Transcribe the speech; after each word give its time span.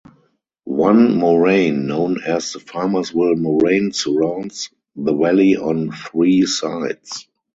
One 0.63 1.15
moraine 1.19 1.85
known 1.85 2.23
as 2.23 2.53
the 2.53 2.59
Farmersville 2.59 3.37
moraine 3.37 3.91
surrounds 3.93 4.71
the 4.95 5.13
valley 5.15 5.57
on 5.57 5.91
three 5.91 6.47
sides. 6.47 7.27